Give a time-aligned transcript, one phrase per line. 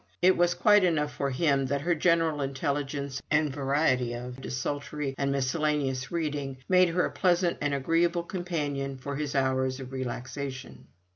[0.19, 5.31] It was quite enough for him that her general intelligence and variety of desultory and
[5.31, 10.87] miscellaneous reading made her a pleasant and agreeable companion for his hours of relaxation.